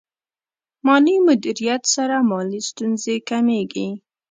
مالي 0.85 1.15
مدیریت 1.27 1.83
سره 1.95 2.15
مالي 2.29 2.61
ستونزې 2.69 3.15
کمېږي. 3.29 3.89